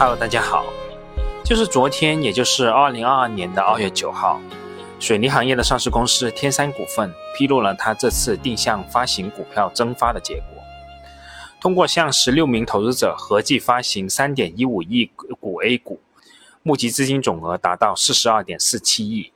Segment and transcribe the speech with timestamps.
[0.00, 0.64] Hello，大家好。
[1.44, 4.40] 就是昨天，也就是二零二二年的二月九号，
[5.00, 10.62] 水泥行业的上市公司天山股份披露了它这次定向发行股票增发的结果。
[11.60, 15.10] 通过向十六名投资者合计发行三点一五亿
[15.40, 15.98] 股 A 股，
[16.62, 19.32] 募集资金总额达到四十二点四七亿。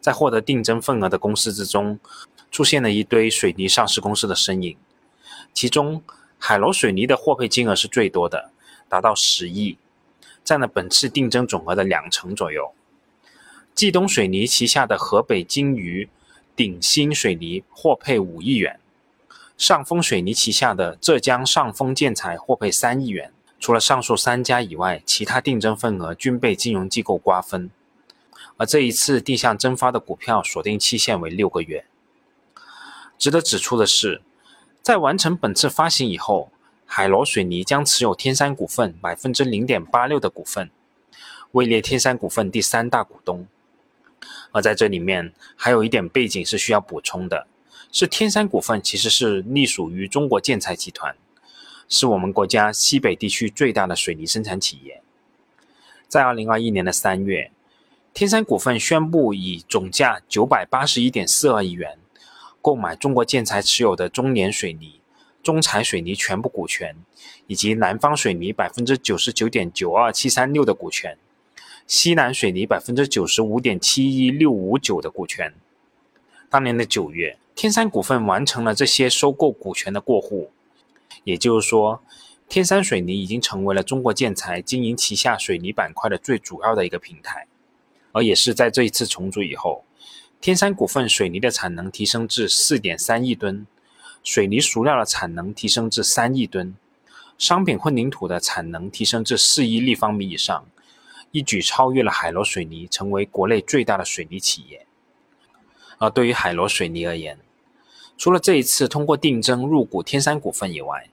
[0.00, 2.00] 在获得定增份额的公司之中，
[2.50, 4.76] 出现了一堆水泥上市公司的身影，
[5.54, 6.02] 其中
[6.38, 8.50] 海螺水泥的获配金额是最多的，
[8.88, 9.78] 达到十亿。
[10.44, 12.72] 占了本次定增总额的两成左右。
[13.74, 16.08] 冀东水泥旗下的河北金鱼、
[16.54, 18.78] 鼎新水泥获配五亿元，
[19.56, 23.32] 上峰水泥旗下的浙江上峰建材获配三亿元。
[23.58, 27.70] 除了上述三家以外，其他定增份额均被金融机构瓜分。
[28.58, 31.86] 而这一次定向增发的股票锁定期限为六个月。
[33.18, 34.20] 值得指出的是，
[34.82, 36.51] 在完成本次发行以后。
[36.94, 40.68] 海螺水泥将持有天山股份百分之零点八六的股份，
[41.52, 43.46] 位列天山股份第三大股东。
[44.50, 47.46] 而在这里面还有一点背景是需要补充的，
[47.90, 51.16] 是天山股份其实是隶属于中国建材集团，
[51.88, 55.00] 是我们国家西北地区最大的水泥生产企业。
[56.06, 57.50] 在二零二一年的三月，
[58.12, 61.98] 天山股份宣布以总价九百八十一点四二亿元
[62.60, 65.00] 购买中国建材持有的中联水泥。
[65.42, 66.94] 中材水泥全部股权，
[67.48, 71.18] 以及南方水泥百分之九十九点九二七三六的股权，
[71.86, 75.52] 西南水泥百分之九十五点七一六五九的股权。
[76.48, 80.52] 当年的九月，天山股份完成了这些收购股权的过户，
[81.24, 82.00] 也就是说，
[82.48, 87.48] 天山水泥已经成为了中国建材经营旗下水泥板块的最主要的一个平台，
[88.12, 89.84] 而也是在这一次重组以后，
[90.40, 93.66] 天山股份水泥的产能提升至四点三亿吨。
[94.22, 96.76] 水泥熟料的产能提升至三亿吨，
[97.36, 100.64] 商品混凝土的产能提升至四亿立方米以上，
[101.32, 104.86] 一举超越了海螺水泥，成为国内最大的水泥企业。
[105.98, 107.38] 而对于海螺水泥而言，
[108.16, 111.08] 除了这一次通过定增入股天山股份以外，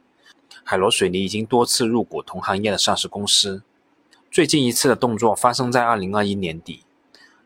[0.64, 3.64] 海螺水泥已经多次入股同行业的上市公司。
[4.30, 6.84] 最近一次的动作发生在二零二一年底，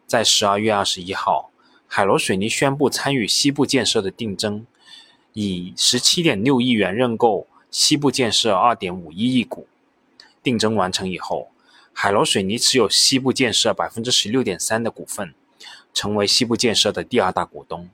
[0.06, 1.52] 在十二月二十一号，
[1.88, 4.66] 海螺水泥宣布参与西部建设的定增。
[5.34, 9.68] 以十七点六亿元认购西部建设二点五一亿股，
[10.42, 11.50] 定增完成以后，
[11.92, 15.34] 海螺水泥持有西部建设百分之十六点三的股份，
[15.94, 17.90] 成为西部建设的第二大股东。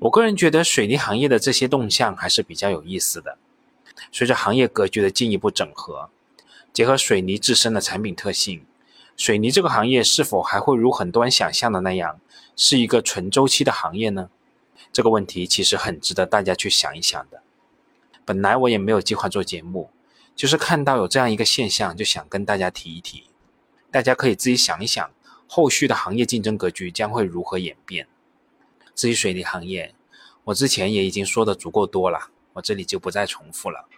[0.00, 3.36] 我个人觉得水泥行业的这些动向还是比较有意思的。
[4.12, 6.08] 随着行业格局的进一步整合，
[6.72, 8.64] 结合水泥自身的产品特性，
[9.16, 12.20] 水泥这个行业是否还会如很多人想象的那样，
[12.54, 14.30] 是一个纯周期的行业呢？
[14.92, 17.42] 这个问题其实很值得大家去想一想的。
[18.24, 19.90] 本来我也没有计划做节目，
[20.36, 23.24] 就是看到有这样一个现象，就想跟大家提一提。
[23.90, 25.10] 大家可以自己想一想，
[25.46, 28.06] 后续的行业竞争格局将会如何演变。
[28.94, 29.94] 至于水泥行业，
[30.44, 33.88] 我之前也已经说的足够多了，我这里就不再重复了。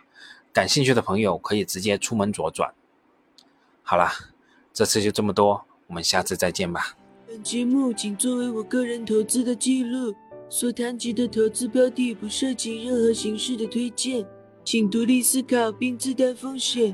[0.52, 2.72] 感兴趣的朋友可以直接出门左转。
[3.82, 4.10] 好了，
[4.72, 6.96] 这次就这么多，我们下次再见吧。
[7.26, 10.14] 本节目仅作为我个人投资的记录。
[10.52, 14.26] 所谈及的投资标的不涉及任何形式的推荐，
[14.64, 16.92] 请独立思考并自担风险。